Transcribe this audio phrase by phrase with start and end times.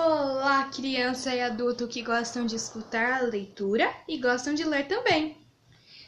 [0.00, 5.36] Olá, criança e adulto que gostam de escutar a leitura e gostam de ler também.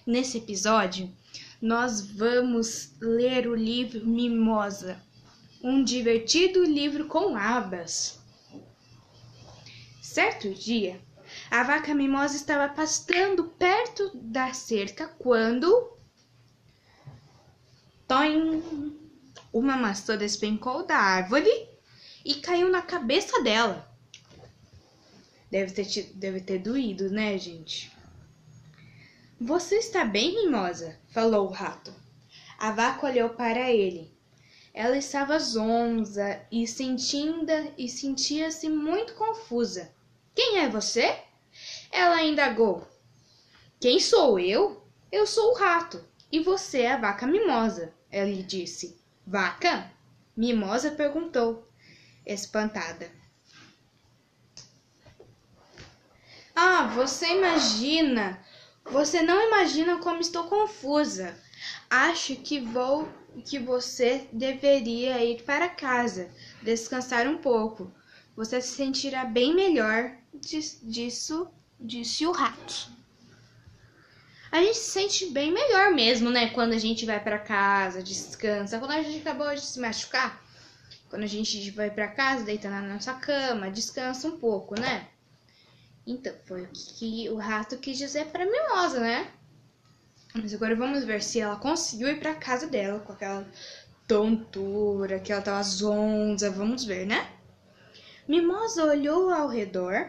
[0.06, 1.12] Nesse episódio,
[1.60, 5.02] nós vamos ler o livro Mimosa,
[5.60, 8.20] um divertido livro com abas.
[10.00, 11.00] Certo dia,
[11.50, 15.98] a vaca mimosa estava pastando perto da cerca quando.
[18.06, 18.96] Toim!
[19.52, 21.69] Uma maçã despencou da árvore
[22.24, 23.88] e caiu na cabeça dela.
[25.50, 27.90] Deve ter, deve ter doído, né, gente?
[29.40, 30.98] Você está bem, mimosa?
[31.08, 31.92] falou o rato.
[32.58, 34.12] A vaca olhou para ele.
[34.72, 39.92] Ela estava zonza e sentindo e sentia-se muito confusa.
[40.34, 41.18] Quem é você?
[41.90, 42.86] Ela indagou.
[43.80, 44.86] Quem sou eu?
[45.10, 49.00] Eu sou o rato e você é a vaca mimosa, ela lhe disse.
[49.26, 49.90] Vaca?
[50.36, 51.69] Mimosa perguntou
[52.24, 53.10] espantada.
[56.54, 58.44] Ah, você imagina.
[58.84, 61.36] Você não imagina como estou confusa.
[61.88, 63.08] Acho que vou
[63.44, 66.28] que você deveria ir para casa,
[66.62, 67.92] descansar um pouco.
[68.36, 72.90] Você se sentirá bem melhor disso, disse o rato.
[74.50, 76.48] A gente se sente bem melhor mesmo, né?
[76.50, 78.78] Quando a gente vai para casa, descansa.
[78.78, 80.42] Quando a gente acabou de se machucar,
[81.10, 85.08] quando a gente vai para casa, deita na nossa cama, descansa um pouco, né?
[86.06, 89.28] Então, foi o que o rato quis dizer para Mimosa, né?
[90.32, 93.44] Mas agora vamos ver se ela conseguiu ir para casa dela com aquela
[94.06, 96.48] tontura, que ela tava zonza.
[96.48, 97.28] Vamos ver, né?
[98.28, 100.08] Mimosa olhou ao redor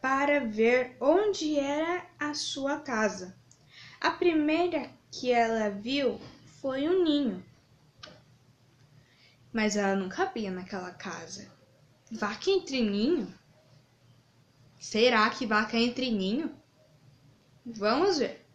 [0.00, 3.36] para ver onde era a sua casa.
[4.00, 6.20] A primeira que ela viu
[6.60, 7.47] foi um ninho
[9.52, 11.50] mas ela não cabia naquela casa.
[12.10, 13.32] Vaca entre ninho?
[14.78, 16.54] Será que vaca entre ninho?
[17.64, 18.46] Vamos ver.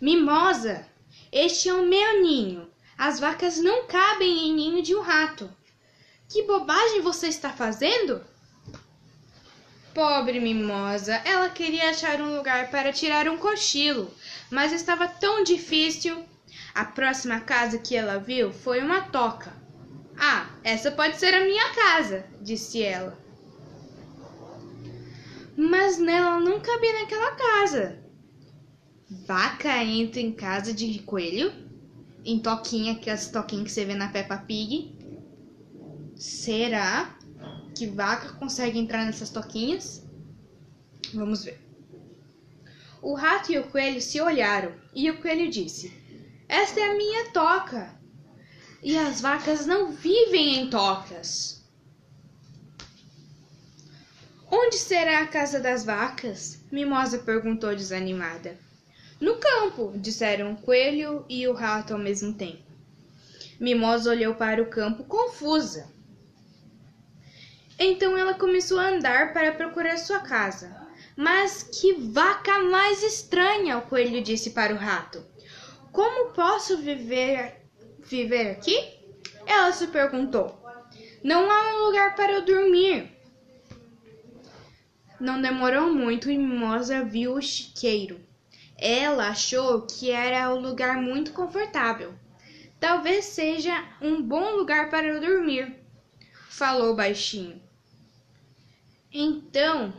[0.00, 0.86] Mimosa,
[1.32, 2.70] este é o meu ninho.
[2.96, 5.50] As vacas não cabem em ninho de um rato.
[6.28, 8.24] Que bobagem você está fazendo?
[9.94, 14.14] Pobre mimosa, ela queria achar um lugar para tirar um cochilo,
[14.50, 16.24] mas estava tão difícil.
[16.74, 19.52] A próxima casa que ela viu foi uma toca.
[20.18, 23.16] Ah, essa pode ser a minha casa, disse ela.
[25.56, 28.02] Mas nela não cabia naquela casa.
[29.26, 31.52] Vaca entra em casa de coelho?
[32.24, 34.92] Em toquinha, aquelas toquinhas que você vê na Peppa Pig?
[36.16, 37.16] Será
[37.74, 40.04] que vaca consegue entrar nessas toquinhas?
[41.14, 41.58] Vamos ver.
[43.00, 45.92] O rato e o coelho se olharam e o coelho disse:
[46.48, 47.97] Esta é a minha toca.
[48.82, 51.58] E as vacas não vivem em tocas.
[54.50, 56.60] Onde será a casa das vacas?
[56.70, 58.56] Mimosa perguntou desanimada.
[59.20, 62.62] No campo, disseram o coelho e o rato ao mesmo tempo.
[63.58, 65.92] Mimosa olhou para o campo confusa.
[67.76, 70.74] Então ela começou a andar para procurar sua casa.
[71.16, 73.78] Mas que vaca mais estranha!
[73.78, 75.24] O coelho disse para o rato.
[75.90, 77.67] Como posso viver
[78.08, 78.98] viver aqui?
[79.46, 80.58] Ela se perguntou.
[81.22, 83.10] Não há um lugar para eu dormir.
[85.20, 88.20] Não demorou muito e Mimosa viu o chiqueiro.
[88.76, 92.14] Ela achou que era um lugar muito confortável.
[92.78, 95.74] Talvez seja um bom lugar para eu dormir,
[96.48, 97.60] falou baixinho.
[99.12, 99.92] Então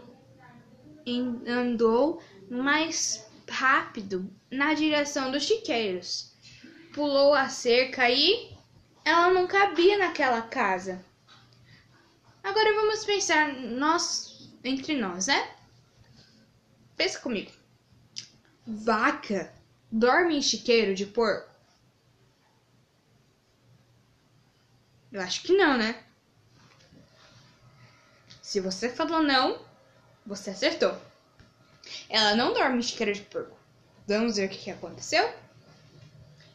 [1.46, 6.29] andou mais rápido na direção dos chiqueiros
[6.94, 8.56] pulou a cerca e
[9.06, 11.04] ela não cabia naquela casa.
[12.44, 15.56] Agora vamos pensar nós entre nós, né?
[16.96, 17.52] Pensa comigo.
[18.66, 19.54] Vaca
[19.92, 21.50] dorme em chiqueiro de porco?
[25.12, 26.04] Eu acho que não, né?
[28.42, 29.64] Se você falou não,
[30.26, 31.00] você acertou.
[32.08, 33.58] Ela não dorme em chiqueiro de porco.
[34.08, 35.34] Vamos ver o que aconteceu?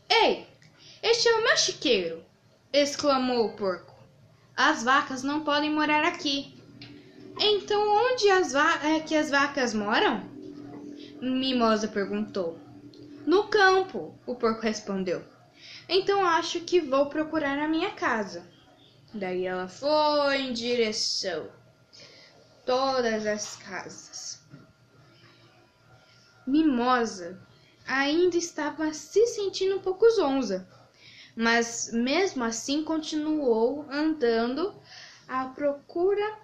[0.09, 0.47] Ei,
[1.03, 2.25] este é o meu chiqueiro!
[2.73, 3.95] exclamou o porco.
[4.57, 6.55] As vacas não podem morar aqui.
[7.39, 10.23] Então onde as é que as vacas moram?
[11.21, 12.59] Mimosa perguntou.
[13.27, 15.25] No campo, o porco respondeu.
[15.89, 18.45] Então acho que vou procurar a minha casa.
[19.13, 21.49] Daí ela foi em direção
[22.67, 24.43] todas as casas.
[26.47, 27.39] Mimosa
[27.87, 30.69] ainda estava se sentindo um pouco zonza,
[31.37, 34.75] mas mesmo assim continuou andando
[35.29, 36.39] à procura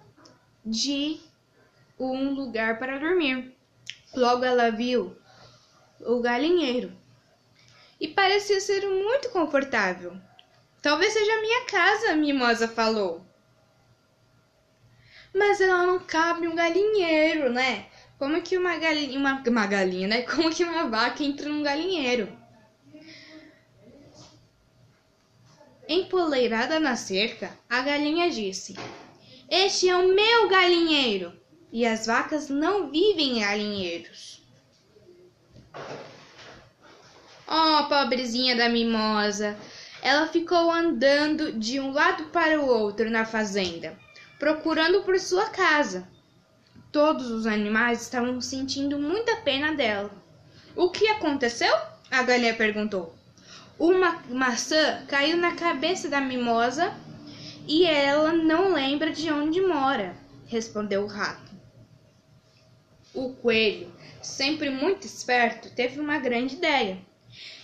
[0.65, 1.19] de
[1.99, 3.55] um lugar para dormir.
[4.13, 5.15] Logo ela viu
[6.01, 6.91] o galinheiro
[7.99, 10.17] e parecia ser muito confortável.
[10.81, 13.23] Talvez seja a minha casa, mimosa falou.
[15.33, 17.90] Mas ela não cabe um galinheiro, né?
[18.21, 20.21] Como que uma galinha, uma, uma galinha, né?
[20.21, 22.31] Como que uma vaca entra num galinheiro?
[25.89, 28.75] Empoleirada na cerca, a galinha disse:
[29.49, 31.33] Este é o meu galinheiro,
[31.71, 34.43] e as vacas não vivem em galinheiros.
[37.47, 39.57] Oh, pobrezinha da mimosa!
[39.99, 43.97] Ela ficou andando de um lado para o outro na fazenda,
[44.37, 46.07] procurando por sua casa.
[46.91, 50.11] Todos os animais estavam sentindo muita pena dela.
[50.75, 51.73] O que aconteceu?
[52.09, 53.15] A galinha perguntou.
[53.79, 56.93] Uma maçã caiu na cabeça da mimosa
[57.67, 60.15] e ela não lembra de onde mora,
[60.45, 61.51] respondeu o rato.
[63.13, 63.91] O coelho,
[64.21, 66.99] sempre muito esperto, teve uma grande ideia.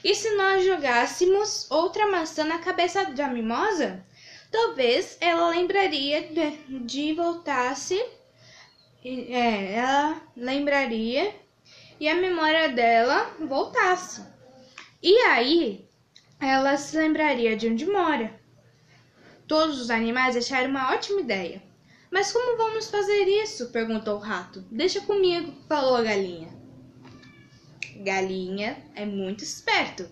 [0.03, 4.03] E se nós jogássemos outra maçã na cabeça da mimosa?
[4.51, 8.01] Talvez ela lembraria de, de voltasse.
[9.07, 11.33] É, ela lembraria
[11.97, 14.21] e a memória dela voltasse.
[15.01, 15.87] E aí
[16.41, 18.37] ela se lembraria de onde mora.
[19.47, 21.63] Todos os animais acharam uma ótima ideia.
[22.11, 23.69] Mas como vamos fazer isso?
[23.69, 24.61] perguntou o rato.
[24.69, 26.49] Deixa comigo, falou a galinha.
[28.03, 30.09] Galinha é muito esperto.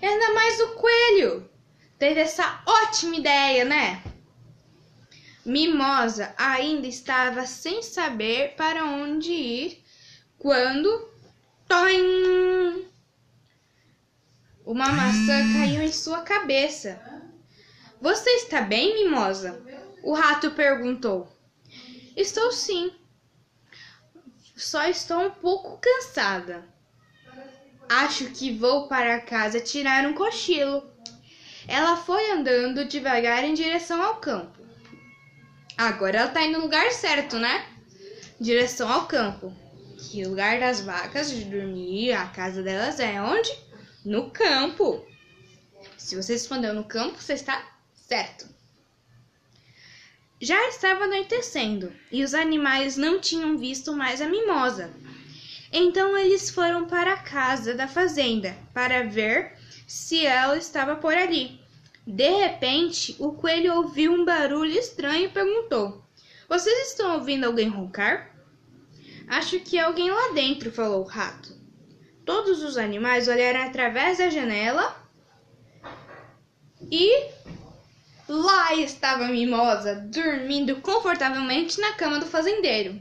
[0.00, 1.50] E ainda mais o coelho.
[1.98, 4.02] Teve essa ótima ideia, né?
[5.44, 9.84] Mimosa ainda estava sem saber para onde ir
[10.38, 11.08] quando.
[11.66, 12.88] Toim!
[14.66, 17.00] Uma maçã caiu em sua cabeça.
[18.00, 19.62] Você está bem, Mimosa?
[20.02, 21.30] O rato perguntou.
[22.16, 22.92] Estou sim.
[24.56, 26.64] Só estou um pouco cansada.
[27.88, 30.88] Acho que vou para casa tirar um cochilo.
[31.66, 34.59] Ela foi andando devagar em direção ao campo.
[35.80, 37.66] Agora ela está indo no lugar certo, né?
[38.40, 39.54] Direção ao campo.
[39.98, 43.50] Que lugar das vacas de dormir, a casa delas é onde?
[44.04, 45.04] no campo.
[45.96, 47.62] Se você respondeu no campo, você está
[47.94, 48.48] certo.
[50.40, 54.90] Já estava anoitecendo e os animais não tinham visto mais a mimosa.
[55.72, 59.56] Então eles foram para a casa da fazenda para ver
[59.86, 61.60] se ela estava por ali.
[62.06, 66.02] De repente, o coelho ouviu um barulho estranho e perguntou:
[66.48, 68.34] Vocês estão ouvindo alguém roncar?
[69.28, 71.56] Acho que é alguém lá dentro, falou o rato.
[72.24, 74.96] Todos os animais olharam através da janela
[76.90, 77.30] e
[78.28, 83.00] lá estava a Mimosa dormindo confortavelmente na cama do fazendeiro.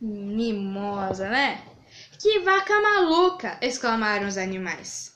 [0.00, 1.62] Mimosa, né?
[2.20, 3.58] Que vaca maluca!
[3.60, 5.15] exclamaram os animais.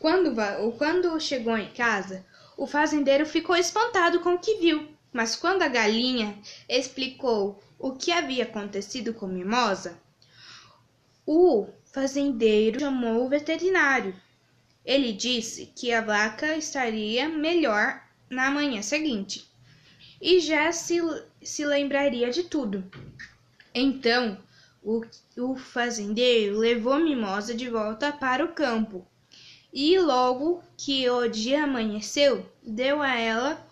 [0.00, 0.34] Quando,
[0.78, 2.24] quando chegou em casa,
[2.56, 4.88] o fazendeiro ficou espantado com o que viu.
[5.12, 10.00] Mas quando a galinha explicou o que havia acontecido com Mimosa,
[11.26, 14.14] o fazendeiro chamou o veterinário.
[14.86, 19.46] Ele disse que a vaca estaria melhor na manhã seguinte
[20.18, 20.98] e já se,
[21.42, 22.90] se lembraria de tudo.
[23.74, 24.38] Então,
[24.82, 25.04] o,
[25.36, 29.06] o fazendeiro levou Mimosa de volta para o campo
[29.72, 33.66] e, logo que o dia amanheceu, deu a ela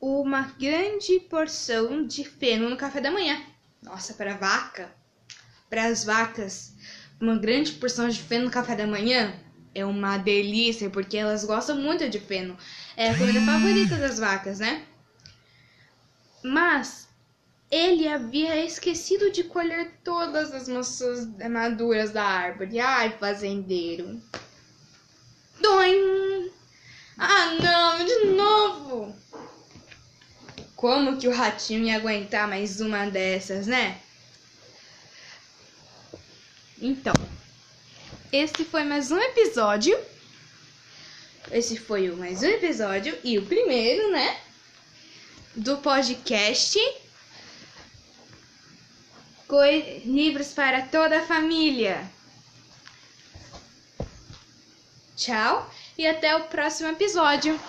[0.00, 3.40] uma grande porção de feno no café da manhã.
[3.82, 4.90] Nossa, para vaca!
[5.68, 6.74] Para as vacas,
[7.20, 9.34] uma grande porção de feno no café da manhã
[9.74, 12.56] é uma delícia, porque elas gostam muito de feno.
[12.96, 14.84] É a comida favorita das vacas, né?
[16.42, 17.08] Mas
[17.70, 22.78] ele havia esquecido de colher todas as maçãs maduras da árvore.
[22.78, 24.20] Ai, fazendeiro.
[25.64, 26.52] Doim!
[27.16, 29.16] Ah, não, de novo!
[30.76, 33.98] Como que o ratinho ia aguentar mais uma dessas, né?
[36.78, 37.14] Então,
[38.30, 39.98] esse foi mais um episódio.
[41.50, 44.38] Esse foi o mais um episódio e o primeiro, né?
[45.56, 46.78] Do podcast
[50.04, 52.06] Livros para toda a família.
[55.16, 55.68] Tchau
[55.98, 57.60] e até o próximo episódio.